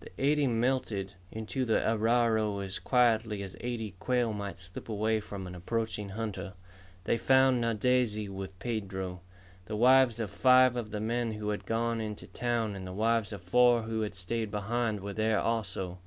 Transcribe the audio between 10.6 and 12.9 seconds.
of the men who had gone into town and